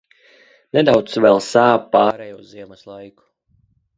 Nedaudz 0.77 1.17
vēl 1.25 1.41
sāp 1.49 1.85
pāreja 1.97 2.39
uz 2.39 2.49
ziemas 2.55 2.83
laiku. 2.93 3.21